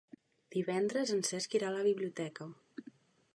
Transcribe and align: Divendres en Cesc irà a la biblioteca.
Divendres 0.55 1.11
en 1.17 1.21
Cesc 1.27 1.59
irà 1.59 1.69
a 1.69 1.75
la 1.75 1.85
biblioteca. 1.89 2.49